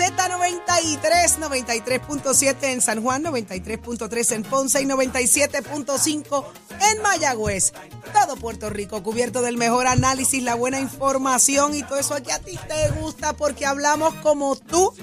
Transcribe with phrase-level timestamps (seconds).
[0.00, 6.44] Z93, 93.7 en San Juan, 93.3 en Ponce y 97.5
[6.90, 7.74] en Mayagüez.
[8.14, 12.38] Todo Puerto Rico cubierto del mejor análisis, la buena información y todo eso que a
[12.38, 14.94] ti te gusta porque hablamos como tú,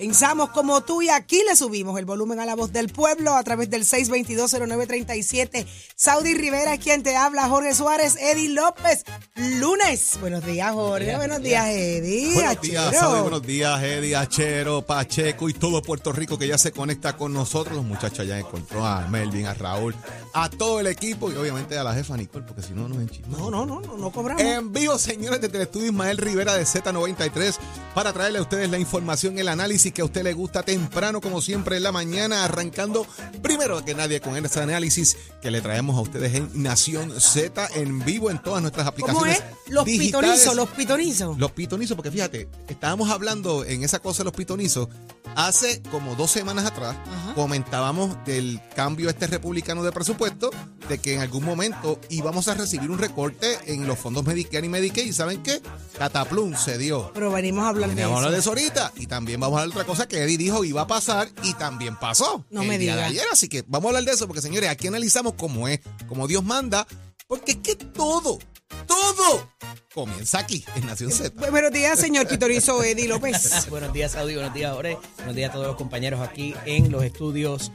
[0.00, 3.44] pensamos como tú y aquí le subimos el volumen a la voz del pueblo a
[3.44, 5.66] través del 6220937.
[5.94, 9.04] Saudi Rivera es quien te habla, Jorge Suárez, Eddie López.
[9.36, 10.16] Lunes.
[10.18, 11.16] Buenos días, Jorge.
[11.16, 12.32] Buenos días, Eddie.
[12.32, 12.96] Buenos días.
[12.96, 17.34] Saudi, buenos días, Eddie, Achero, Pacheco y todo Puerto Rico que ya se conecta con
[17.34, 17.76] nosotros.
[17.76, 19.94] Los muchachos ya encontró a Melvin, a Raúl,
[20.32, 23.38] a todo el equipo y obviamente a la jefa Nicole, porque si no nos enchimamos.
[23.38, 24.42] No, no, no, no, no cobramos.
[24.42, 27.58] En vivo, señores, desde el estudio Ismael Rivera de Z93
[27.94, 31.40] para traerle a ustedes la información, el análisis que a usted le gusta temprano, como
[31.40, 33.06] siempre en la mañana, arrancando
[33.42, 38.04] primero que nadie con ese análisis que le traemos a ustedes en Nación Z en
[38.04, 39.38] vivo en todas nuestras ¿Cómo aplicaciones.
[39.38, 39.72] es?
[39.72, 40.30] Los digitales.
[40.30, 41.38] pitonizos, los pitonizos.
[41.38, 44.88] Los pitonizos, porque fíjate, estábamos hablando en esa cosa de los pitonizos
[45.36, 46.96] hace como dos semanas atrás.
[47.06, 47.34] Ajá.
[47.34, 50.50] Comentábamos del cambio este republicano de presupuesto,
[50.88, 54.68] de que en algún momento íbamos a recibir un recorte en los fondos Medicare y
[54.68, 55.06] Medicaid.
[55.06, 55.60] ¿Y saben qué?
[55.98, 57.12] Cataplum se dio.
[57.14, 58.52] Pero venimos a hablar de Veníamos a hablar de eso.
[58.54, 58.92] eso ahorita.
[58.96, 61.96] Y también vamos a hablar otra cosa que Eddie dijo iba a pasar y también
[61.96, 62.44] pasó.
[62.50, 63.24] No el me día de ayer.
[63.32, 66.44] Así que vamos a hablar de eso porque, señores, aquí analizamos cómo es, como Dios
[66.44, 66.86] manda,
[67.26, 68.38] porque es que todo,
[68.86, 69.48] todo
[69.94, 71.34] comienza aquí en Nación Z.
[71.34, 73.66] Bu- Buenos días, señor pitonizo Eddie López.
[73.70, 74.34] Buenos días, Saudi.
[74.34, 74.96] Buenos días, Jorge.
[75.16, 77.72] Buenos días a todos los compañeros aquí en los estudios.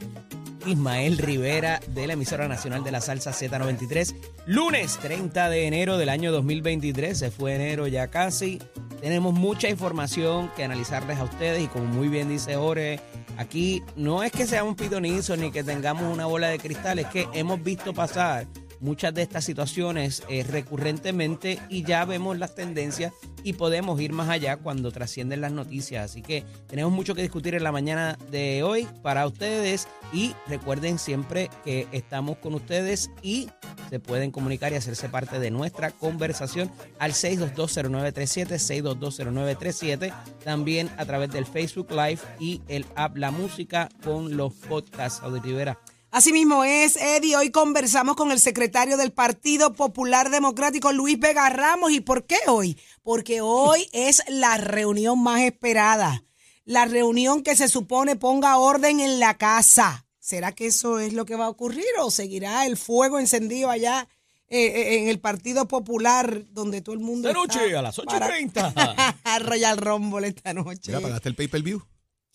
[0.66, 4.16] Ismael Rivera de la emisora nacional de la salsa Z93.
[4.46, 7.16] Lunes 30 de enero del año 2023.
[7.16, 8.58] Se fue enero ya casi.
[9.00, 12.98] Tenemos mucha información que analizarles a ustedes y como muy bien dice Jorge,
[13.36, 17.28] aquí no es que seamos pitonizos ni que tengamos una bola de cristal, es que
[17.34, 18.46] hemos visto pasar
[18.80, 24.28] muchas de estas situaciones eh, recurrentemente y ya vemos las tendencias y podemos ir más
[24.28, 26.10] allá cuando trascienden las noticias.
[26.10, 30.98] Así que tenemos mucho que discutir en la mañana de hoy para ustedes y recuerden
[30.98, 33.48] siempre que estamos con ustedes y
[33.90, 40.12] se pueden comunicar y hacerse parte de nuestra conversación al 6220937, 6220937,
[40.44, 45.40] también a través del Facebook Live y el app La Música con los podcasts Audi
[45.40, 45.78] Rivera.
[46.10, 47.36] Así mismo es, Eddie.
[47.36, 51.90] Hoy conversamos con el secretario del Partido Popular Democrático, Luis Vega Ramos.
[51.92, 52.78] ¿Y por qué hoy?
[53.02, 56.22] Porque hoy es la reunión más esperada.
[56.64, 60.06] La reunión que se supone ponga orden en la casa.
[60.18, 64.08] ¿Será que eso es lo que va a ocurrir o seguirá el fuego encendido allá
[64.48, 67.96] eh, eh, en el Partido Popular donde todo el mundo Esta está noche a las
[67.96, 69.38] para- 8:30.
[69.44, 70.80] Royal Rumble esta noche.
[70.88, 71.82] Mira, ¿pagaste el pay-per-view?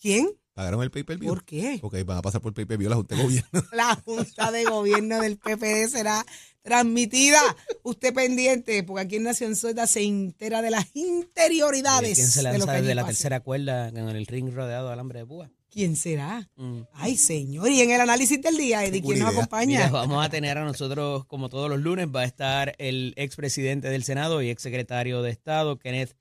[0.00, 0.30] ¿Quién?
[0.54, 1.28] ¿Pagaron el pay-per-view?
[1.28, 1.78] ¿Por qué?
[1.80, 3.64] Porque van a pasar por pay-per-view la Junta de Gobierno.
[3.72, 6.24] La Junta de Gobierno del PPD será
[6.62, 7.40] transmitida.
[7.82, 12.16] Usted pendiente, porque aquí en Nación Z se entera de las interioridades.
[12.16, 13.12] ¿Quién se de lo lanza que allí desde la pasa.
[13.12, 15.50] tercera cuerda en el ring rodeado de alambre de púa?
[15.70, 16.50] ¿Quién será?
[16.56, 16.82] Mm.
[16.92, 17.70] Ay, señor.
[17.70, 19.78] Y en el análisis del día, Eddie, ¿quién nos acompaña?
[19.78, 23.88] Mira, vamos a tener a nosotros, como todos los lunes, va a estar el expresidente
[23.88, 26.14] del Senado y exsecretario de Estado, Kenneth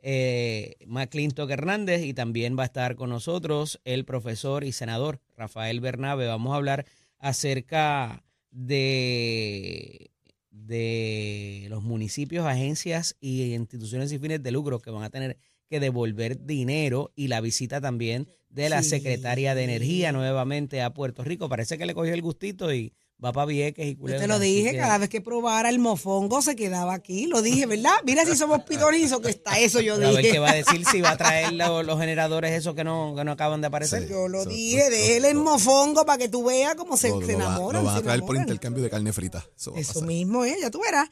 [0.00, 5.80] eh, McClintock Hernández, y también va a estar con nosotros el profesor y senador Rafael
[5.80, 6.26] Bernabe.
[6.26, 6.86] Vamos a hablar
[7.18, 10.10] acerca de,
[10.50, 15.36] de los municipios, agencias y instituciones sin fines de lucro que van a tener
[15.68, 18.90] que devolver dinero y la visita también de la Sí.
[18.90, 21.48] secretaria de Energía nuevamente a Puerto Rico.
[21.48, 22.92] Parece que le cogió el gustito y
[23.24, 24.20] va para Vieques y Yo Culebra.
[24.22, 27.26] te lo dije, que- cada vez que probara el mofongo se quedaba aquí.
[27.26, 27.94] Lo dije, ¿verdad?
[28.04, 30.30] Mira si somos pitonizos, que está eso yo A ver dije.
[30.32, 33.24] qué va a decir si va a traer lo- los generadores esos que no, que
[33.24, 34.04] no acaban de aparecer.
[34.04, 34.10] Sí.
[34.10, 37.08] Yo lo So- dije, so- déjele el so- mofongo para que tú veas cómo se,
[37.08, 37.82] Lo- se lo va- enamoran.
[37.82, 39.44] Lo van a traer por intercambio de carne frita.
[39.56, 40.56] Eso, va mismo, ¿eh?
[40.60, 41.08] Ya tú verás.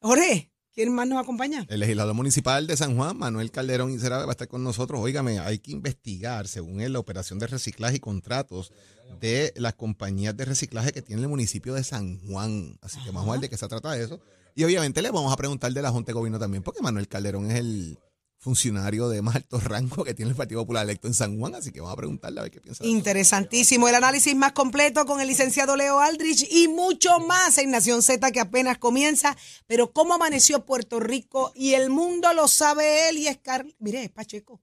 [0.00, 1.66] Jorge, ¿quién más nos acompaña?
[1.68, 5.00] El legislador municipal de San Juan, Manuel Calderón Incerave, va a estar con nosotros.
[5.00, 8.72] Óigame, hay que investigar, según él, la operación de reciclaje y contratos
[9.20, 12.78] de las compañías de reciclaje que tiene el municipio de San Juan.
[12.82, 14.20] Así que vamos a ver de qué se trata eso.
[14.54, 17.50] Y obviamente le vamos a preguntar de la Junta de Gobierno también, porque Manuel Calderón
[17.50, 17.98] es el
[18.38, 21.72] funcionario de más alto rango que tiene el Partido Popular electo en San Juan, así
[21.72, 22.84] que vamos a preguntarle a ver qué piensa.
[22.84, 22.90] de.
[22.90, 23.88] Interesantísimo.
[23.88, 28.30] El análisis más completo con el licenciado Leo Aldrich y mucho más en Nación Z
[28.30, 29.36] que apenas comienza.
[29.66, 33.74] Pero cómo amaneció Puerto Rico y el mundo lo sabe él y es Carl.
[33.78, 34.60] Mire, es Pacheco.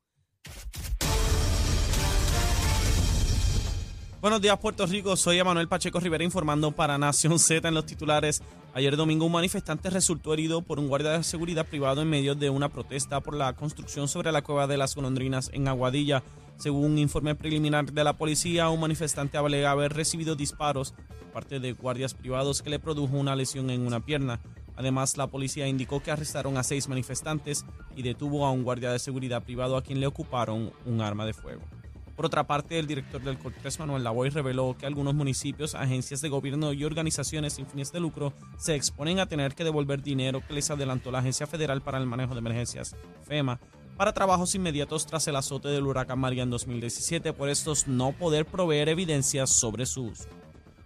[4.26, 5.16] Buenos días, Puerto Rico.
[5.16, 8.42] Soy Emanuel Pacheco Rivera informando para Nación Z en los titulares.
[8.74, 12.50] Ayer domingo un manifestante resultó herido por un guardia de seguridad privado en medio de
[12.50, 16.24] una protesta por la construcción sobre la cueva de las golondrinas en Aguadilla.
[16.58, 21.60] Según un informe preliminar de la policía, un manifestante alega haber recibido disparos por parte
[21.60, 24.42] de guardias privados que le produjo una lesión en una pierna.
[24.76, 27.64] Además, la policía indicó que arrestaron a seis manifestantes
[27.96, 31.34] y detuvo a un guardia de seguridad privado a quien le ocuparon un arma de
[31.34, 31.62] fuego.
[32.16, 36.30] Por otra parte, el director del Cortés, Manuel Lavoy, reveló que algunos municipios, agencias de
[36.30, 40.54] gobierno y organizaciones sin fines de lucro se exponen a tener que devolver dinero que
[40.54, 43.60] les adelantó la Agencia Federal para el Manejo de Emergencias, FEMA,
[43.98, 48.46] para trabajos inmediatos tras el azote del huracán María en 2017 por estos no poder
[48.46, 50.30] proveer evidencias sobre su uso.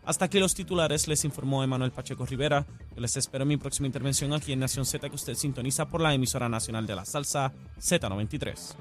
[0.06, 2.66] Hasta aquí los titulares, les informó Emanuel Pacheco Rivera.
[2.96, 6.02] Yo les espero en mi próxima intervención aquí en Nación Z que usted sintoniza por
[6.02, 8.76] la emisora nacional de la salsa Z93.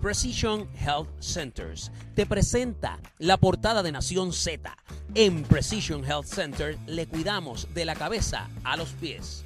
[0.00, 4.76] Precision Health Centers te presenta la portada de Nación Z.
[5.14, 9.44] En Precision Health Center le cuidamos de la cabeza a los pies.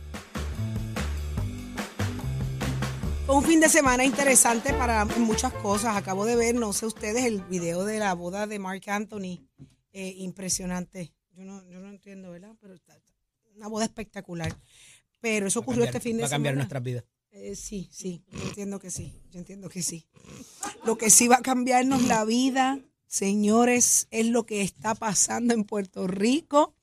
[3.26, 5.96] Fue un fin de semana interesante para muchas cosas.
[5.96, 9.46] Acabo de ver, no sé ustedes, el video de la boda de Mark Anthony.
[9.92, 11.12] Eh, impresionante.
[11.34, 12.54] Yo no, yo no entiendo, ¿verdad?
[12.60, 13.12] Pero está, está-
[13.54, 14.54] una boda espectacular.
[15.20, 16.62] Pero eso ocurrió cambiar- este fin de va a cambiar semana.
[16.62, 17.04] nuestras vidas.
[17.30, 20.06] Eh, sí, sí, yo entiendo que sí, yo entiendo que sí.
[20.84, 25.64] Lo que sí va a cambiarnos la vida, señores, es lo que está pasando en
[25.64, 26.75] Puerto Rico.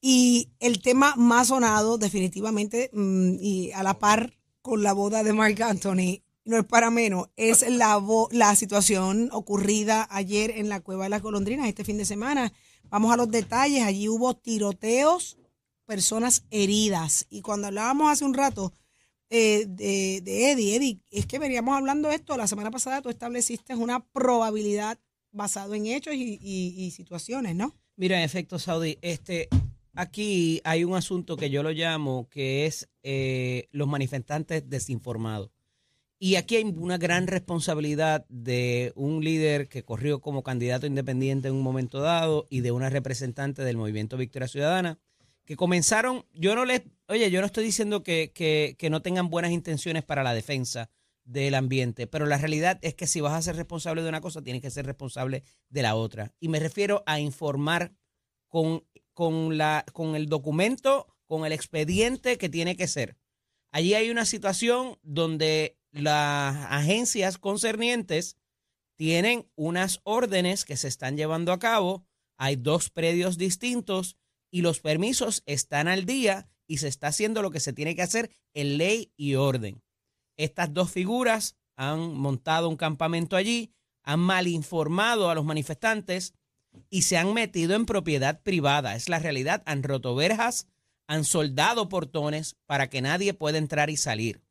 [0.00, 5.32] Y el tema más sonado, definitivamente, mm, y a la par con la boda de
[5.32, 11.04] Mark Anthony, no es para menos, es la, la situación ocurrida ayer en la Cueva
[11.04, 12.52] de las Golondrinas, este fin de semana.
[12.90, 15.38] Vamos a los detalles, allí hubo tiroteos,
[15.86, 17.26] personas heridas.
[17.30, 18.72] Y cuando hablábamos hace un rato
[19.32, 23.74] eh, de, Eddie, Eddie, es que veníamos hablando de esto, la semana pasada tú estableciste
[23.74, 24.98] una probabilidad
[25.30, 27.74] basado en hechos y, y- y situaciones, ¿no?
[27.96, 29.48] Mira, en efecto, Saudi, este,
[29.94, 35.50] aquí hay un asunto que yo lo llamo que es eh, los manifestantes desinformados.
[36.18, 41.54] Y aquí hay una gran responsabilidad de un líder que corrió como candidato independiente en
[41.54, 44.98] un momento dado y de una representante del movimiento Victoria Ciudadana
[45.44, 49.50] que comenzaron, yo no les, oye, yo no estoy diciendo que, que, no tengan buenas
[49.50, 50.90] intenciones para la defensa
[51.24, 54.42] del ambiente, pero la realidad es que si vas a ser responsable de una cosa,
[54.42, 56.32] tienes que ser responsable de la otra.
[56.40, 57.92] Y me refiero a informar
[58.48, 58.84] con,
[59.14, 63.16] con, la, con el documento, con el expediente que tiene que ser.
[63.70, 68.36] Allí hay una situación donde las agencias concernientes
[68.96, 72.04] tienen unas órdenes que se están llevando a cabo,
[72.36, 74.16] hay dos predios distintos
[74.52, 78.02] y los permisos están al día y se está haciendo lo que se tiene que
[78.02, 79.82] hacer en ley y orden.
[80.36, 83.72] Estas dos figuras han montado un campamento allí,
[84.04, 86.34] han mal informado a los manifestantes
[86.90, 88.94] y se han metido en propiedad privada.
[88.94, 89.62] Es la realidad.
[89.66, 90.68] Han roto verjas,
[91.06, 94.42] han soldado portones para que nadie pueda entrar y salir.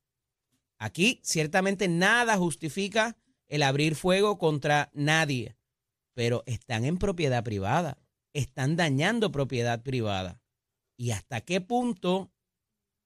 [0.77, 3.17] Aquí ciertamente nada justifica
[3.47, 5.57] el abrir fuego contra nadie,
[6.13, 7.97] pero están en propiedad privada,
[8.33, 10.41] están dañando propiedad privada.
[10.97, 12.31] ¿Y hasta qué punto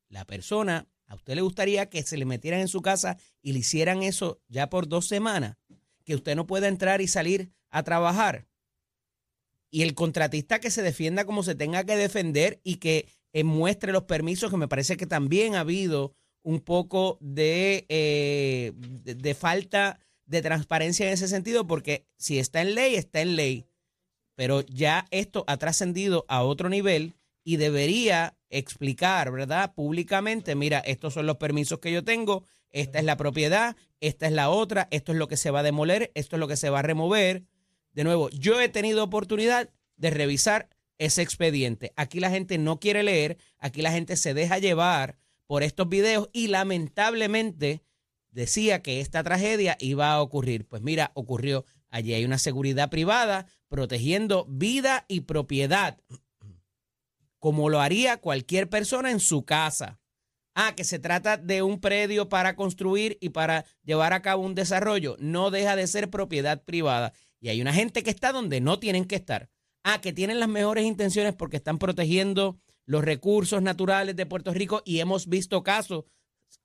[0.09, 3.59] la persona, a usted le gustaría que se le metieran en su casa y le
[3.59, 5.57] hicieran eso ya por dos semanas?
[6.03, 8.47] Que usted no pueda entrar y salir a trabajar.
[9.69, 13.91] Y el contratista que se defienda como se tenga que defender y que eh, muestre
[13.91, 16.13] los permisos, que me parece que también ha habido
[16.43, 22.75] un poco eh, de, de falta de transparencia en ese sentido, porque si está en
[22.75, 23.65] ley, está en ley.
[24.35, 27.13] Pero ya esto ha trascendido a otro nivel
[27.43, 29.73] y debería explicar, ¿verdad?
[29.73, 34.33] Públicamente, mira, estos son los permisos que yo tengo, esta es la propiedad, esta es
[34.33, 36.69] la otra, esto es lo que se va a demoler, esto es lo que se
[36.69, 37.43] va a remover.
[37.93, 41.93] De nuevo, yo he tenido oportunidad de revisar ese expediente.
[41.95, 46.29] Aquí la gente no quiere leer, aquí la gente se deja llevar por estos videos
[46.33, 47.81] y lamentablemente
[48.31, 50.65] decía que esta tragedia iba a ocurrir.
[50.65, 51.65] Pues mira, ocurrió.
[51.89, 55.99] Allí hay una seguridad privada protegiendo vida y propiedad,
[57.39, 59.99] como lo haría cualquier persona en su casa.
[60.57, 64.55] Ah, que se trata de un predio para construir y para llevar a cabo un
[64.55, 65.17] desarrollo.
[65.19, 67.11] No deja de ser propiedad privada.
[67.41, 69.49] Y hay una gente que está donde no tienen que estar.
[69.83, 74.81] Ah, que tienen las mejores intenciones porque están protegiendo los recursos naturales de Puerto Rico
[74.85, 76.05] y hemos visto casos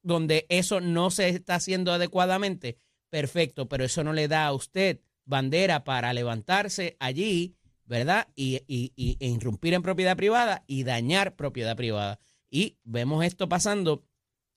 [0.03, 2.79] donde eso no se está haciendo adecuadamente,
[3.11, 5.01] perfecto, pero eso no le da a usted
[5.31, 7.57] bandera para levantarse allí,
[7.87, 8.29] ¿verdad?
[8.37, 12.21] Y, e irrumpir en propiedad privada y dañar propiedad privada.
[12.51, 14.05] Y vemos esto pasando.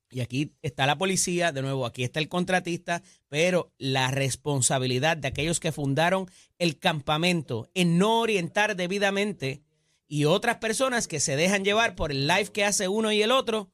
[0.10, 5.30] Y aquí está la policía, de nuevo, aquí está el contratista, pero la responsabilidad de
[5.30, 9.64] aquellos que fundaron el campamento en no orientar debidamente
[10.08, 13.32] y otras personas que se dejan llevar por el live que hace uno y el
[13.32, 13.72] otro,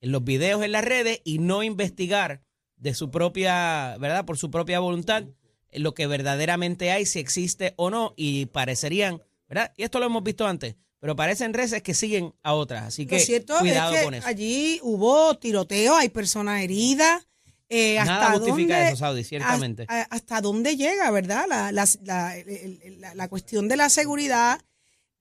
[0.00, 2.42] en los videos en las redes y no investigar
[2.76, 4.24] de su propia, ¿verdad?
[4.24, 5.24] Por su propia voluntad
[5.72, 9.72] lo que verdaderamente hay, si existe o no, y parecerían, ¿verdad?
[9.76, 13.18] Y esto lo hemos visto antes, pero parecen reces que siguen a otras, así que
[13.18, 14.26] Lo cierto cuidado es que con eso.
[14.26, 17.24] allí hubo tiroteo, hay personas heridas.
[17.70, 19.84] Eh, ¿hasta Nada justifica dónde- eso, Saudi, ciertamente.
[19.88, 21.44] a- a- ¿Hasta dónde llega, verdad?
[21.46, 24.58] La, la, la- la cuestión de la seguridad,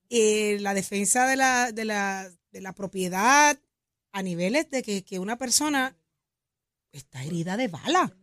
[0.10, 3.60] eh, la defensa de la, de, la, de la propiedad
[4.14, 5.98] a niveles de que, que una persona
[6.94, 8.17] está herida de bala.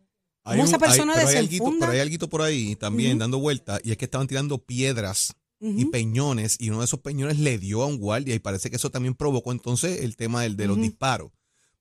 [0.45, 1.85] Hay ¿Cómo un- esa persona hay, pero hay alguito- desenfunda?
[1.87, 5.85] pero hay alguito por ahí también dando vuelta y es que estaban tirando piedras y
[5.85, 8.91] peñones y uno de esos peñones le dio a un guardia y parece que eso
[8.91, 11.31] también provocó entonces el tema del, de los disparos.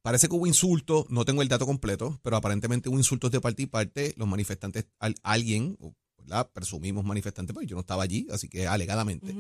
[0.01, 3.63] Parece que hubo insultos, no tengo el dato completo, pero aparentemente hubo insultos de parte
[3.63, 4.15] y parte.
[4.17, 6.51] Los manifestantes, al- alguien, o, ¿verdad?
[6.53, 9.35] presumimos manifestantes, pero yo no estaba allí, así que alegadamente,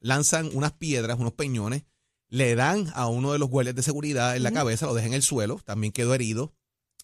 [0.00, 1.84] lanzan unas piedras, unos peñones,
[2.28, 5.14] le dan a uno de los guardias de seguridad en la cabeza, lo dejan en
[5.14, 6.52] el suelo, también quedó herido.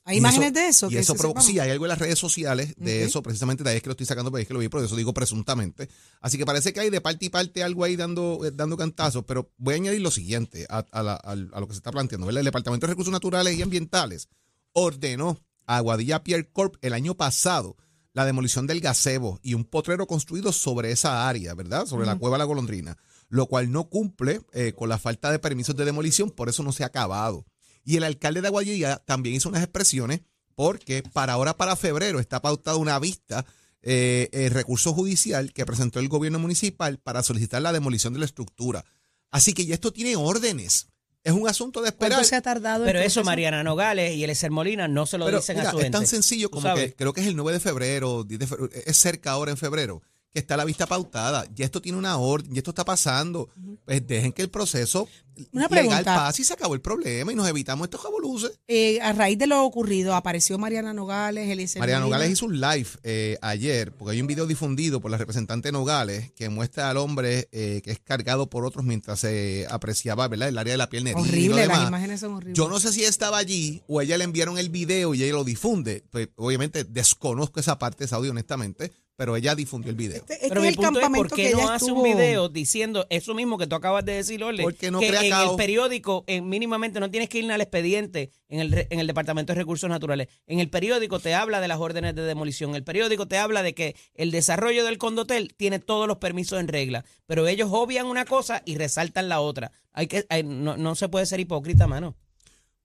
[0.05, 0.87] ¿Hay Y imágenes eso- de eso?
[0.87, 3.71] Y que eso provoca, sí, hay algo en las redes sociales de eso, precisamente de
[3.71, 5.89] ahí es que lo estoy sacando, porque es que lo vi, por eso digo presuntamente.
[6.21, 9.25] Así que parece que hay de parte y parte algo ahí dando, eh, dando cantazos,
[9.27, 11.93] pero voy a añadir lo siguiente a, a la- al- a lo que se está
[11.93, 12.27] planteando.
[12.27, 12.41] ¿verdad?
[12.41, 14.29] El Departamento de Recursos Naturales y Ambientales
[14.73, 17.77] ordenó a Aguadilla Pierre Corp el año pasado
[18.13, 21.87] la demolición del gazebo y un potrero construido sobre esa área, ¿verdad?
[21.87, 22.97] Sobre la cueva La Golondrina,
[23.29, 26.73] lo cual no cumple eh, con la falta de permisos de demolición, por eso no
[26.73, 27.47] se ha acabado.
[27.85, 30.21] Y el alcalde de Aguadilla también hizo unas expresiones
[30.55, 33.47] porque para ahora, para febrero, está pautada una vista,
[33.83, 38.27] eh, eh, recurso judicial que presentó el gobierno municipal para solicitar la demolición de la
[38.27, 38.85] estructura.
[39.31, 40.89] Así que ya esto tiene órdenes.
[41.23, 42.13] Es un asunto de esperar.
[42.19, 42.85] ¿Cuánto se ha tardado?
[42.85, 43.23] el Pero eso?
[43.25, 45.99] Mariana Nogales y Eliezer Molina no se lo Pero dicen mira, a su es gente.
[45.99, 48.71] tan sencillo ¿Tú como que creo que es el 9 de febrero, 10 de febrero,
[48.87, 51.47] es cerca ahora en febrero, que está la vista pautada.
[51.55, 53.49] Ya esto tiene una orden, ya esto está pasando.
[53.85, 55.09] Pues dejen que el proceso
[55.53, 58.53] Una legal pase y se acabó el problema y nos evitamos estos revoluces.
[58.69, 62.17] Eh, a raíz de lo ocurrido, apareció Mariana Nogales, Eliezer María Molina.
[62.17, 66.33] Nogales hizo un live eh, ayer, porque hay un video difundido por la representante Nogales
[66.33, 70.49] que muestra al hombre eh, que es cargado por otros mientras se apreciaba ¿verdad?
[70.49, 72.57] el área de la piel lo Horrible, las imágenes son horribles.
[72.57, 75.45] Yo no sé si estaba allí o ella le enviaron el video y ella lo
[75.45, 76.05] difunde.
[76.11, 80.17] Pues, obviamente desconozco esa parte de ese audio, honestamente, pero ella difundió el video.
[80.17, 81.93] Este, este Pero es mi el punto es, campamento ¿por qué que ella no hace
[81.93, 84.63] un video diciendo eso mismo que tú acabas de decir, Orle?
[84.63, 85.51] Porque no que crea en caos.
[85.51, 89.53] el periódico, en, mínimamente, no tienes que ir al expediente en el, en el Departamento
[89.53, 90.29] de Recursos Naturales.
[90.47, 92.75] En el periódico te habla de las órdenes de demolición.
[92.75, 96.69] El periódico te habla de que el desarrollo del condotel tiene todos los permisos en
[96.69, 97.05] regla.
[97.27, 99.71] Pero ellos obvian una cosa y resaltan la otra.
[99.93, 102.17] Hay que, hay- no, no se puede ser hipócrita, mano.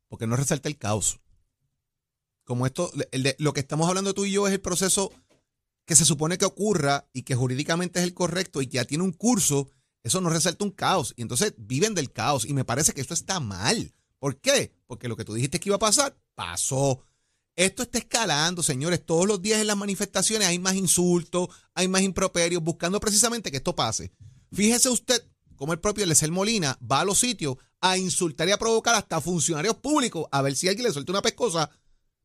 [0.10, 1.22] porque no resalta el caos.
[2.44, 5.13] Como esto, el de- lo que estamos hablando tú y yo es el proceso
[5.86, 9.04] que se supone que ocurra y que jurídicamente es el correcto y que ya tiene
[9.04, 9.70] un curso,
[10.04, 11.13] eso no resalta un caos.
[11.15, 12.46] Y entonces viven del caos.
[12.46, 13.94] Y me parece que esto está mal.
[14.20, 14.74] ¿Por qué?
[14.88, 17.04] Porque lo que tú dijiste que iba a pasar, pasó.
[17.56, 19.06] Esto está escalando, señores.
[19.06, 23.58] Todos los días en las manifestaciones hay más insultos, hay más improperios, buscando precisamente que
[23.58, 24.12] esto pase.
[24.51, 25.24] Fíjese usted
[25.56, 29.22] cómo el propio Lecer Molina va a los sitios a insultar y a provocar hasta
[29.22, 31.70] funcionarios públicos a ver si alguien le suelta una pescosa.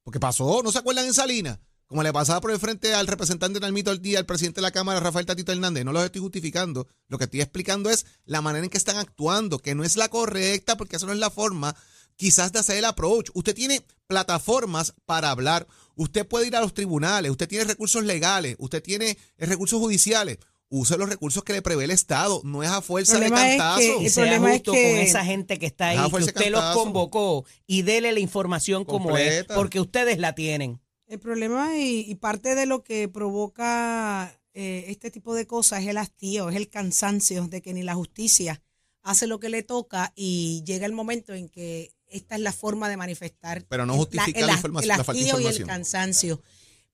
[0.02, 1.60] Porque pasó, ¿no se acuerdan en Salinas?
[1.90, 4.62] Como le pasaba por el frente al representante de Nalmito al día, al presidente de
[4.62, 5.84] la Cámara, Rafael Tatito Hernández.
[5.84, 6.86] No los estoy justificando.
[7.08, 10.08] Lo que estoy explicando es la manera en que están actuando, que no es la
[10.08, 11.74] correcta, porque esa no es la forma
[12.14, 13.30] quizás de hacer el approach.
[13.34, 15.66] Usted tiene plataformas para hablar.
[15.96, 17.28] Usted puede ir a los tribunales.
[17.32, 18.54] Usted tiene recursos legales.
[18.60, 20.38] Usted tiene eh, recursos judiciales.
[20.68, 22.40] Use los recursos que le prevé el Estado.
[22.44, 23.80] No es a fuerza de problema es cantazo.
[23.80, 26.16] que- Y El sea problema es justo que- con esa gente que está ahí, que
[26.18, 26.84] usted los cantazo.
[26.84, 30.80] convocó y dele la información como es, porque ustedes la tienen.
[31.10, 35.88] El problema y, y parte de lo que provoca eh, este tipo de cosas es
[35.88, 38.62] el hastío, es el cansancio de que ni la justicia
[39.02, 42.88] hace lo que le toca y llega el momento en que esta es la forma
[42.88, 43.64] de manifestar.
[43.68, 46.42] Pero no el- justifica el, la información- el la de hastío y el cansancio.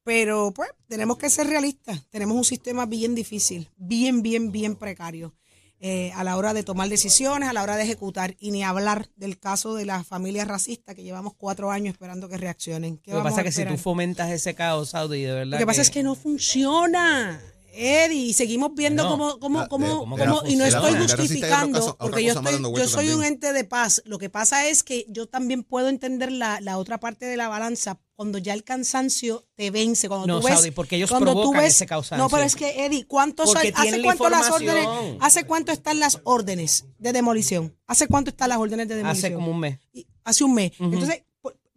[0.02, 2.06] Pero pues tenemos que ser realistas.
[2.08, 5.34] Tenemos un sistema bien difícil, bien, bien, bien precario.
[5.80, 9.08] Eh, a la hora de tomar decisiones, a la hora de ejecutar, y ni hablar
[9.16, 12.98] del caso de las familias racistas que llevamos cuatro años esperando que reaccionen.
[12.98, 15.52] ¿Qué Lo que pasa es que si tú fomentas ese caos, Saudi, de verdad.
[15.52, 17.40] Lo que pasa es que no funciona.
[17.76, 21.96] Eddie, y seguimos viendo No, cómo, cómo, la- cómo, cómo- y no estoy justificando, cosa-
[21.98, 24.02] porque yo estoy, yo soy un ente de paz.
[24.04, 27.48] Lo que pasa es que yo también puedo entender la, la otra parte de la
[27.48, 31.32] balanza cuando ya el cansancio te vence, cuando No, tú ves, Saudi, porque ellos cuando
[31.32, 32.16] tú provocan ves, ese cansancio.
[32.16, 34.86] no, pero es que Eddie, ¿cuántos hay- hace la cuánto las órdenes,
[35.20, 37.76] hace cuánto están las órdenes de demolición?
[37.86, 39.26] ¿Hace cuánto están las órdenes de demolición?
[39.32, 39.78] Hace como un mes.
[39.92, 40.72] Y- hace un mes.
[40.80, 41.24] Entonces,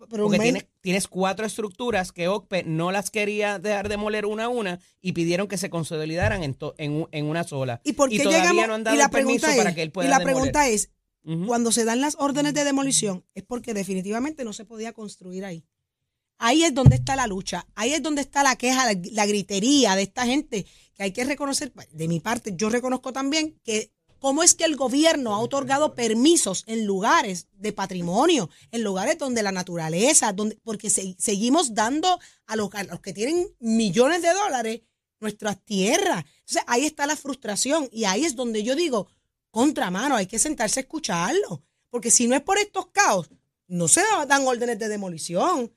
[0.09, 4.49] pero Porque tienes, tienes cuatro estructuras que OCPE no las quería dejar demoler una a
[4.49, 7.79] una y pidieron que se consolidaran en, to- en, en una sola.
[7.83, 8.67] ¿Y por qué todavía llegamos?
[8.67, 10.33] no han dado y la permiso pregunta para es, que él pueda y la demoler.
[10.35, 10.89] pregunta es,
[11.47, 15.63] cuando se dan las órdenes de demolición es porque definitivamente no se podía construir ahí.
[16.41, 19.95] Ahí es donde está la lucha, ahí es donde está la queja, la, la gritería
[19.95, 24.43] de esta gente, que hay que reconocer, de mi parte, yo reconozco también que cómo
[24.43, 29.51] es que el gobierno ha otorgado permisos en lugares de patrimonio, en lugares donde la
[29.51, 32.69] naturaleza, donde, porque se- seguimos dando a los,
[33.01, 34.81] que tienen millones de dólares
[35.19, 36.25] nuestras tierras.
[36.39, 39.07] Entonces ahí está la frustración y ahí es donde yo digo,
[39.51, 43.29] contramano, hay que sentarse a escucharlo, porque si no es por estos caos,
[43.67, 45.75] no se dan órdenes de demolición.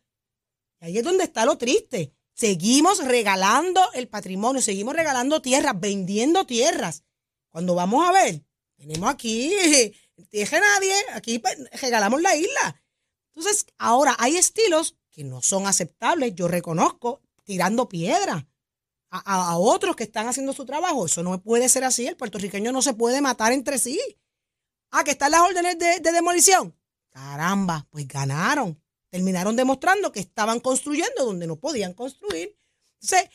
[0.80, 2.12] Ahí es donde está lo triste.
[2.34, 7.04] Seguimos regalando el patrimonio, seguimos regalando tierras, vendiendo tierras.
[7.52, 8.42] Cuando vamos a ver,
[8.76, 9.52] tenemos aquí,
[10.32, 12.82] dije nadie, aquí pues, regalamos la isla.
[13.34, 18.48] Entonces, ahora hay estilos que no son aceptables, yo reconozco, tirando piedra
[19.10, 21.06] a, a- otros que están haciendo su trabajo.
[21.06, 24.00] Eso no puede ser así, el puertorriqueño no se puede matar entre sí.
[24.90, 26.76] Ah, que están las órdenes de, de demolición.
[27.10, 28.82] Caramba, pues ganaron.
[29.10, 32.58] Terminaron demostrando que estaban construyendo donde no podían construir.
[33.00, 33.30] Entonces,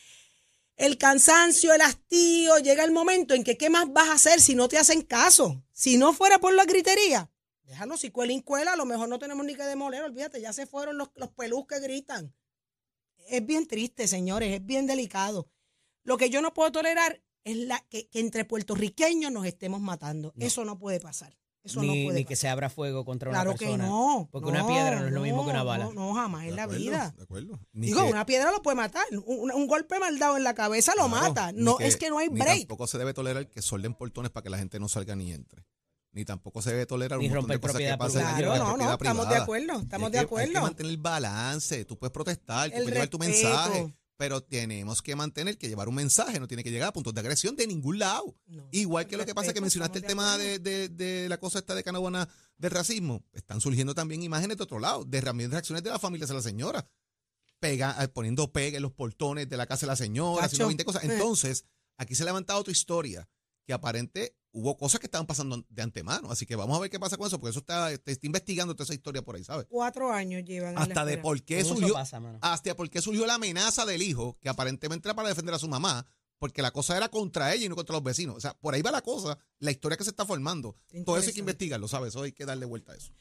[0.77, 4.55] el cansancio, el hastío, llega el momento en que qué más vas a hacer si
[4.55, 5.63] no te hacen caso.
[5.73, 7.29] Si no fuera por la gritería,
[7.63, 10.67] déjanos si cuela cuela, a lo mejor no tenemos ni que demoler, olvídate, ya se
[10.67, 12.33] fueron los, los pelús que gritan.
[13.27, 15.49] Es bien triste, señores, es bien delicado.
[16.03, 20.33] Lo que yo no puedo tolerar es la, que, que entre puertorriqueños nos estemos matando.
[20.37, 21.37] Eso no puede pasar.
[21.67, 23.85] Eso ni, no puede ni que se abra fuego contra Claro una que persona.
[23.85, 24.27] no.
[24.31, 25.85] Porque una piedra no es lo mismo que una bala.
[25.85, 27.13] No, no, jamás en la acuerdo, vida.
[27.15, 27.59] De acuerdo.
[27.73, 29.03] Ni Digo, que- una piedra lo puede matar.
[29.25, 31.51] Un, un golpe mal dado en la cabeza lo claro, mata.
[31.51, 32.59] ni No, es que no hay ni break.
[32.59, 35.63] tampoco se debe tolerar que solden portones para que la gente no salga ni entre.
[36.13, 38.37] Ni tampoco se debe tolerar Ni un montón de romper cosas que pasan privada.
[38.39, 40.53] en la Claro, no, no, estamos de acuerdo, estamos Es de que Hay acuerdo.
[40.53, 41.85] que mantener el balance.
[41.85, 43.49] Tú puedes protestar, tú El puedes llevar tu respeto.
[43.49, 47.13] mensaje, pero tenemos que mantener que llevar un mensaje, no tiene que llegar a puntos
[47.13, 48.35] de agresión de ningún lado.
[48.47, 51.59] No, Igual que lo que pasa que mencionaste el tema de de, de- la cosa
[51.59, 52.27] esta de Canabona
[52.57, 53.23] del racismo.
[53.33, 56.89] Están surgiendo también imágenes de otro lado, de reacciones de las familias de la señora.
[57.59, 60.85] Pega, eh, poniendo pega en los portones de la casa de la señora, haciendo 20
[60.85, 61.03] cosas.
[61.03, 61.09] Eh.
[61.13, 61.65] Entonces,
[61.97, 63.27] aquí se ha levantado otra historia
[63.67, 66.31] que aparente hubo cosas que estaban pasando de antemano.
[66.31, 68.73] Así que vamos a ver qué pasa con eso, porque eso está, te está investigando
[68.73, 69.67] toda esa historia por ahí, ¿sabes?
[69.69, 70.77] Cuatro años llevan.
[70.77, 74.01] Hasta de por qué ¿Cómo eso surgió, pasa, hasta por qué surgió la amenaza del
[74.01, 76.07] hijo, que aparentemente era para defender a su mamá,
[76.39, 78.37] porque la cosa era contra ella y no contra los vecinos.
[78.37, 80.77] O sea, por ahí va la cosa, la historia que se está formando.
[81.05, 82.09] Todo eso hay que investigarlo, ¿sabes?
[82.09, 83.11] Eso hay que darle vuelta a eso.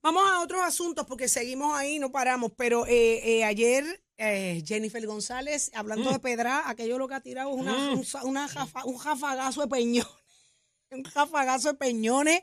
[0.00, 2.52] Vamos a otros asuntos porque seguimos ahí, no paramos.
[2.56, 3.84] Pero eh, eh, ayer
[4.18, 6.12] eh, Jennifer González, hablando Mm.
[6.14, 9.60] de Pedra, aquello lo que ha tirado es una, un, sa- una jafa- un jafagazo
[9.62, 10.12] de peñones.
[10.90, 12.42] un jafagazo de peñones.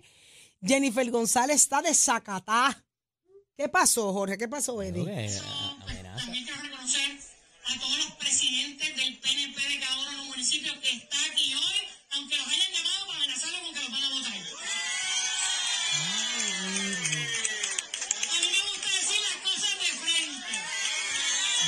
[0.64, 2.84] Jennifer González está de Zacatá.
[3.58, 4.38] ¿Qué pasó, Jorge?
[4.38, 5.06] ¿Qué pasó, Eddie?
[5.42, 5.78] Ah.
[6.18, 7.12] También quiero reconocer
[7.68, 11.54] a todos los presidentes del PNP de cada uno de los municipios que está aquí
[11.54, 11.76] hoy,
[12.12, 14.34] aunque los hayan llamado para amenazarlos con que los van a votar.
[16.66, 20.54] A mí me gusta decir las cosas de frente.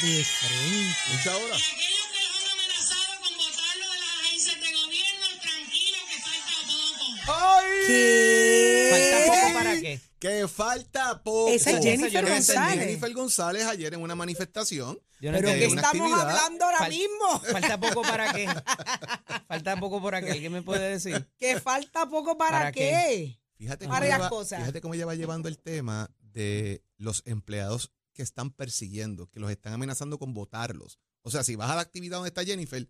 [0.02, 0.96] De frente.
[1.14, 1.56] Mucha hora.
[1.58, 6.18] Y aquellos que los han amenazado con votarlo de las agencias de gobierno, tranquilo que
[6.22, 7.68] falta poco.
[7.88, 8.90] ¿Qué?
[8.92, 10.00] ¿Falta poco para qué?
[10.20, 11.50] Que falta poco.
[11.50, 12.80] Esa es Jennifer Esa González.
[12.86, 15.00] Jennifer González ayer en una manifestación.
[15.20, 16.30] Yo no ¿Pero una estamos actividad.
[16.30, 17.40] hablando ahora Fal- mismo?
[17.52, 18.48] ¿Falta poco para qué?
[19.48, 20.32] ¿Falta poco para qué?
[20.32, 21.28] ¿Alguien me puede decir?
[21.40, 22.80] Que falta poco para, ¿Para qué?
[22.80, 23.40] qué?
[23.58, 24.60] Fíjate cómo, cosas.
[24.60, 29.52] fíjate cómo ella va llevando el tema de los empleados que están persiguiendo, que los
[29.52, 31.00] están amenazando con votarlos.
[31.22, 32.90] O sea, si vas a la actividad donde está Jennifer,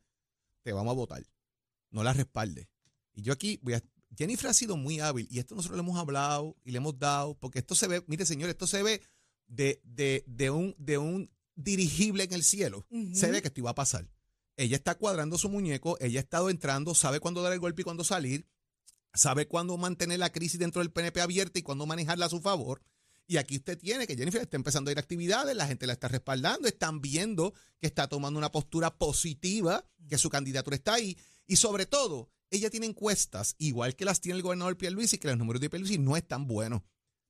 [0.63, 1.24] te vamos a votar.
[1.92, 2.68] No la respaldes.
[3.13, 3.84] Y yo aquí voy a...
[4.18, 7.38] Jennifer ha sido muy hábil y esto nosotros le hemos hablado y le hemos dado,
[7.38, 9.02] porque esto se ve, mire señor, esto se ve
[9.48, 12.88] de, de, de, un, de un dirigible en el cielo.
[13.13, 14.10] Se ve que esto iba a pasar.
[14.56, 17.84] Ella está cuadrando su muñeco, ella ha estado entrando, sabe cuándo dar el golpe y
[17.84, 18.48] cuándo salir,
[19.13, 22.82] sabe cuándo mantener la crisis dentro del PNP abierta y cuándo manejarla a su favor.
[23.28, 25.94] Y aquí usted tiene que Jennifer está empezando a ir a actividades, la gente la
[25.94, 31.18] está respaldando, están viendo que está tomando una postura positiva, que su candidatura está ahí.
[31.46, 35.38] Y sobre todo, ella tiene encuestas, igual que las tiene el gobernador Pierluisi, que los
[35.38, 36.84] números de Pierluisi no están buenos.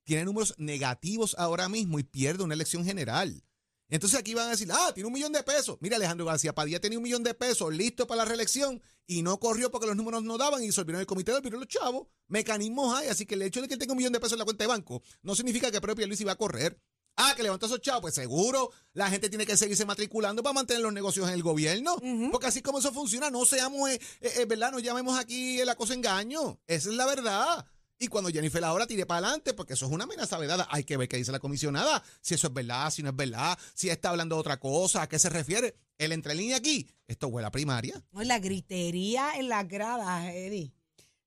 [0.04, 3.42] Tiene números negativos ahora mismo y pierde una elección general.
[3.90, 5.78] Entonces aquí van a decir, ah, tiene un millón de pesos.
[5.80, 9.40] Mira, Alejandro García Padilla tenía un millón de pesos listo para la reelección y no
[9.40, 12.08] corrió porque los números no daban y disolvieron el comité de los chavos.
[12.26, 14.40] Mecanismos hay, así que el hecho de que él tenga un millón de pesos en
[14.40, 16.78] la cuenta de banco no significa que propio Luis iba a correr.
[17.20, 20.82] Ah, que levantó esos chavos, pues seguro la gente tiene que seguirse matriculando para mantener
[20.82, 21.96] los negocios en el gobierno.
[22.30, 24.70] Porque así como eso funciona, no seamos, eh, eh, eh, ¿verdad?
[24.70, 26.60] No llamemos aquí la cosa engaño.
[26.68, 27.66] Esa es la verdad.
[27.98, 30.96] Y cuando Jennifer ahora tire para adelante, porque eso es una amenaza vedada, hay que
[30.96, 34.10] ver qué dice la comisionada, si eso es verdad, si no es verdad, si está
[34.10, 35.74] hablando de otra cosa, a qué se refiere.
[35.98, 38.00] El entrelínea aquí, esto huele a primaria.
[38.12, 40.72] No, la gritería en las gradas, Eddie.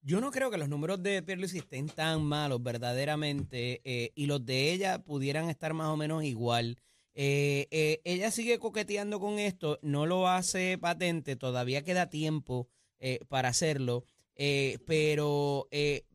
[0.01, 4.43] Yo no creo que los números de Pierluisi estén tan malos verdaderamente eh, y los
[4.45, 6.77] de ella pudieran estar más o menos igual.
[7.13, 13.19] Eh, eh, ella sigue coqueteando con esto, no lo hace patente, todavía queda tiempo eh,
[13.27, 16.05] para hacerlo, eh, pero eh,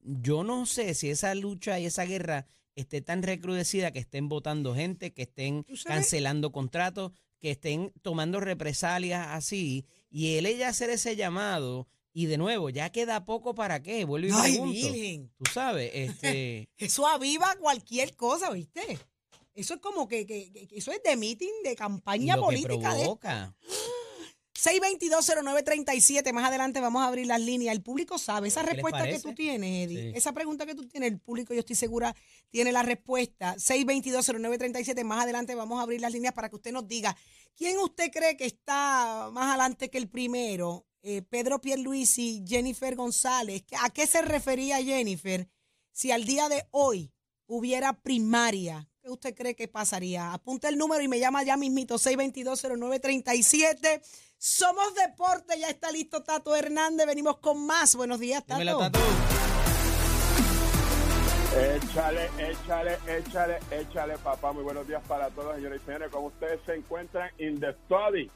[0.00, 4.74] yo no sé si esa lucha y esa guerra esté tan recrudecida que estén votando
[4.74, 11.16] gente, que estén cancelando contratos, que estén tomando represalias así, y él ella hacer ese
[11.16, 14.72] llamado, y de nuevo, ya queda poco para qué, vuelvo y Ay, pregunto.
[14.72, 15.32] Virgen.
[15.38, 16.68] Tú sabes, este...
[16.78, 18.98] Eso aviva cualquier cosa, ¿viste?
[19.54, 22.94] Eso es como que, que- que- eso es de meeting, de campaña lo que política.
[22.94, 23.56] de- provoca.
[24.66, 27.72] 6220937, más adelante vamos a abrir las líneas.
[27.72, 30.10] El público sabe esa ¿Qué les respuesta que tú tienes, Eddie.
[30.10, 30.18] Sí.
[30.18, 32.16] Esa pregunta que tú tienes, el público, yo estoy segura,
[32.50, 33.54] tiene la respuesta.
[33.56, 37.16] 6220937, más adelante vamos a abrir las líneas para que usted nos diga
[37.54, 40.84] quién usted cree que está más adelante que el primero.
[41.02, 43.62] Eh, Pedro Pierluisi, Jennifer González.
[43.80, 45.48] ¿A qué se refería Jennifer
[45.92, 47.12] si al día de hoy
[47.46, 48.88] hubiera primaria?
[49.06, 50.32] ¿Qué usted cree que pasaría?
[50.32, 54.02] Apunta el número y me llama ya mismito, 6220937.
[54.36, 57.94] Somos Deporte, ya está listo Tato Hernández, venimos con más.
[57.94, 58.58] Buenos días, Tato.
[58.58, 58.98] Dímelo, Tato.
[61.56, 64.52] Échale, échale, échale, échale, papá.
[64.52, 66.10] Muy buenos días para todos, señores y señores.
[66.10, 68.28] ¿Cómo ustedes se encuentran in the study?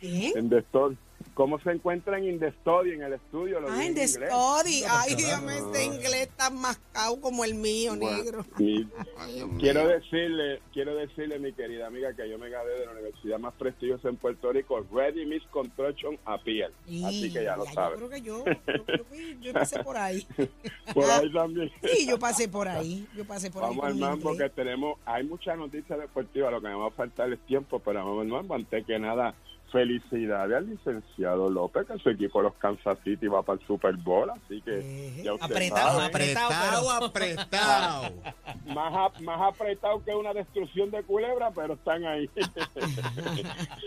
[0.00, 0.32] ¿Bien?
[0.36, 0.98] En the study.
[1.34, 3.58] ¿Cómo se encuentran in the study, en el estudio?
[3.60, 4.82] Lo Ah, en study.
[4.90, 8.46] Ay, dígame, ese inglés tan mascado como el mío, Bueno, negro.
[8.58, 9.58] y Ay, Dios mío.
[9.58, 13.54] quiero decirle, quiero decirle, mi querida amiga, que yo me gradué de la universidad más
[13.54, 16.70] prestigiosa en Puerto Rico, Ready Miss Construction Appeal.
[17.06, 17.96] Así que ya lo Yo sabes.
[17.98, 20.26] creo que yo, yo, creo que yo pasé por ahí.
[20.92, 21.70] Por ahí también.
[21.82, 23.06] Sí, yo pasé por ahí.
[23.16, 23.92] Yo pasé por Vamos ahí.
[23.92, 27.40] al mambo que tenemos, hay muchas noticias deportivas, lo que me va a faltar es
[27.46, 28.54] tiempo, pero vamos al mambo.
[28.54, 29.34] Antes que nada,
[29.72, 34.30] felicidades al licenciado López, que su equipo los Kansas City va para el Super Bowl,
[34.30, 36.90] así que Eh, ya usted apretado, sabe, apretado.
[36.90, 38.14] apretado.
[38.74, 42.28] más, más apretado que una destrucción de culebra, pero están ahí.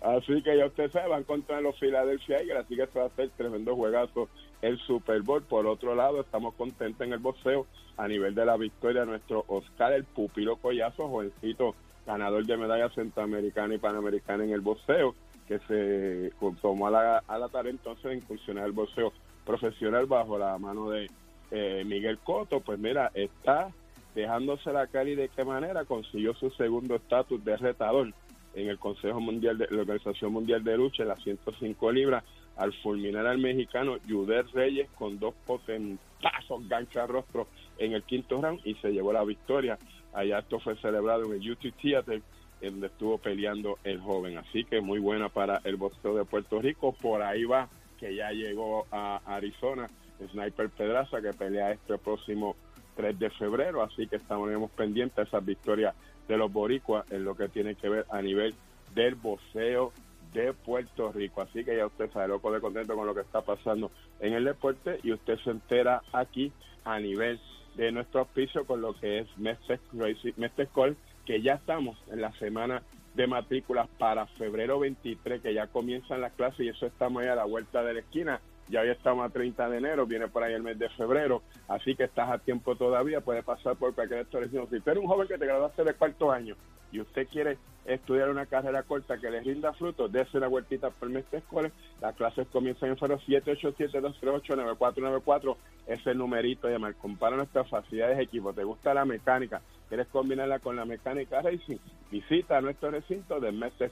[0.00, 3.08] así que ya usted sabe, van contra los Philadelphia Eagles, así que se va a
[3.08, 4.28] hacer tremendo juegazo
[4.62, 5.42] el Super Bowl.
[5.42, 9.44] Por otro lado, estamos contentos en el boxeo a nivel de la victoria de nuestro
[9.48, 11.74] Oscar el Pupilo Collazo, jovencito
[12.08, 15.14] ganador de medallas centroamericana y panamericana en el boxeo,
[15.46, 19.12] que se tomó a la, a tarea entonces de incursionar el boxeo
[19.44, 21.10] profesional bajo la mano de
[21.50, 23.70] eh, Miguel Coto, pues mira, está
[24.14, 28.12] dejándose la cara y de qué manera consiguió su segundo estatus de retador
[28.54, 32.24] en el Consejo Mundial de la Organización Mundial de Lucha en las 105 libras
[32.56, 37.46] al fulminar al mexicano Juder Reyes con dos potentazos gancho a rostro
[37.78, 39.78] en el quinto round y se llevó la victoria.
[40.12, 42.22] Allá esto fue celebrado en el UT Theater
[42.60, 44.38] en donde estuvo peleando el joven.
[44.38, 46.92] Así que muy buena para el boxeo de Puerto Rico.
[46.92, 47.68] Por ahí va
[47.98, 49.88] que ya llegó a Arizona
[50.30, 52.56] Sniper Pedraza que pelea este próximo
[52.96, 53.82] 3 de febrero.
[53.82, 55.94] Así que estaremos pendientes a esas victorias
[56.26, 58.54] de los boricuas en lo que tiene que ver a nivel
[58.94, 59.92] del boxeo
[60.32, 61.40] de Puerto Rico.
[61.40, 63.90] Así que ya usted sabe, loco de contento con lo que está pasando
[64.20, 66.52] en el deporte y usted se entera aquí
[66.84, 67.40] a nivel
[67.76, 72.82] de nuestro auspicio con lo que es Mestre Call, que ya estamos en la semana
[73.14, 77.34] de matrículas para febrero 23, que ya comienzan las clases y eso estamos ahí a
[77.34, 78.40] la vuelta de la esquina.
[78.68, 81.94] Ya hoy estamos a 30 de enero, viene por ahí el mes de febrero, así
[81.94, 84.76] que estás a tiempo todavía, puedes pasar por cualquier establecimiento.
[84.76, 86.54] Si tú eres un joven que te graduaste de cuarto año
[86.92, 87.56] y usted quiere
[87.88, 91.72] estudiar una carrera corta que le rinda frutos, dése una vueltita por Mestre Escoles.
[92.00, 95.56] Las clases comienzan en febrero 787-238-9494.
[95.86, 96.94] Es el numerito llamar.
[96.94, 98.52] Compara nuestras facilidades de equipo.
[98.52, 99.62] ¿Te gusta la mecánica?
[99.88, 101.78] ¿Quieres combinarla con la mecánica racing?
[102.10, 103.90] Visita nuestro recinto de Mestre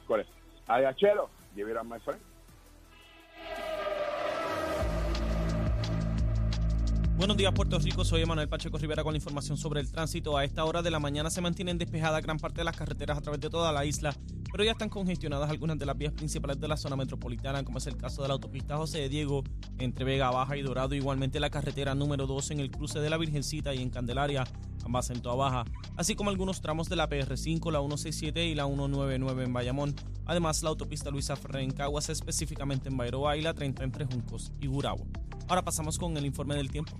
[1.55, 2.19] give it up, my friend.
[7.17, 8.05] Buenos días, Puerto Rico.
[8.05, 10.37] Soy Emanuel Pacheco Rivera con la información sobre el tránsito.
[10.37, 13.21] A esta hora de la mañana se mantienen despejadas gran parte de las carreteras a
[13.21, 14.15] través de toda la isla,
[14.51, 17.87] pero ya están congestionadas algunas de las vías principales de la zona metropolitana, como es
[17.87, 19.43] el caso de la autopista José de Diego
[19.77, 20.95] entre Vega Baja y Dorado.
[20.95, 24.43] Igualmente la carretera número 2 en el cruce de la Virgencita y en Candelaria,
[24.85, 28.65] ambas en Toa Baja, así como algunos tramos de la PR5, la 167 y la
[28.65, 29.95] 199 en Bayamón.
[30.25, 31.73] Además, la autopista Luisa Ferrer en
[32.09, 35.05] específicamente en Bairoa y la 30 entre Juncos y Gurabo.
[35.47, 36.97] Ahora pasamos con el informe del tiempo.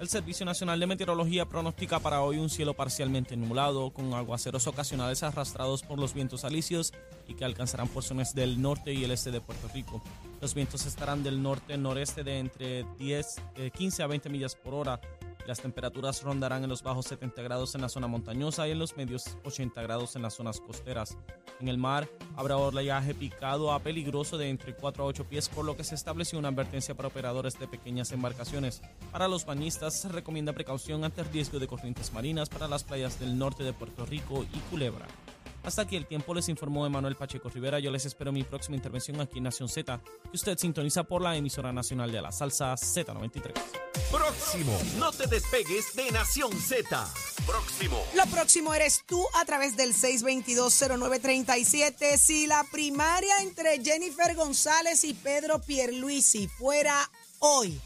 [0.00, 5.24] El Servicio Nacional de Meteorología pronostica para hoy un cielo parcialmente nublado, con aguaceros ocasionales
[5.24, 6.92] arrastrados por los vientos alisios
[7.26, 10.00] y que alcanzarán porciones del norte y el este de Puerto Rico.
[10.40, 15.00] Los vientos estarán del norte-noreste de entre 10, eh, 15 a 20 millas por hora.
[15.48, 18.98] Las temperaturas rondarán en los bajos 70 grados en la zona montañosa y en los
[18.98, 21.16] medios 80 grados en las zonas costeras.
[21.58, 22.06] En el mar
[22.36, 25.94] habrá oleaje picado a peligroso de entre 4 a 8 pies, por lo que se
[25.94, 28.82] estableció una advertencia para operadores de pequeñas embarcaciones.
[29.10, 33.18] Para los bañistas se recomienda precaución ante el riesgo de corrientes marinas para las playas
[33.18, 35.06] del norte de Puerto Rico y Culebra.
[35.68, 37.78] Hasta aquí el tiempo les informó Emanuel Pacheco Rivera.
[37.78, 41.36] Yo les espero mi próxima intervención aquí en Nación Z, que usted sintoniza por la
[41.36, 43.52] emisora nacional de la salsa Z93.
[44.10, 44.80] Próximo.
[44.96, 47.06] No te despegues de Nación Z.
[47.46, 48.02] Próximo.
[48.14, 52.16] Lo próximo eres tú a través del 6220937.
[52.16, 57.78] Si la primaria entre Jennifer González y Pedro Pierluisi fuera hoy,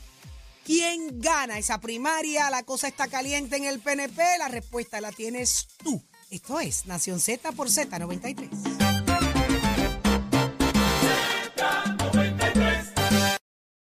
[0.64, 2.48] ¿quién gana esa primaria?
[2.48, 4.22] La cosa está caliente en el PNP.
[4.38, 6.00] La respuesta la tienes tú.
[6.32, 8.91] Esto es Nación Z por Z93.